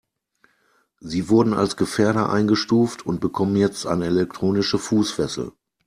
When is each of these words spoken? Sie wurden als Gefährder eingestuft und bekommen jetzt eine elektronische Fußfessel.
Sie 0.99 1.29
wurden 1.29 1.53
als 1.53 1.77
Gefährder 1.77 2.31
eingestuft 2.31 3.05
und 3.05 3.21
bekommen 3.21 3.55
jetzt 3.55 3.85
eine 3.85 4.07
elektronische 4.07 4.79
Fußfessel. 4.79 5.51